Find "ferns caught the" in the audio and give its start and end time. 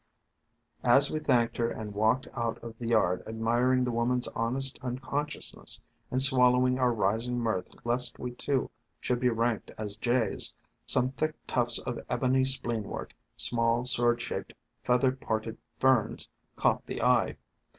15.77-17.03